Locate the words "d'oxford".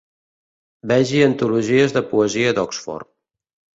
2.61-3.11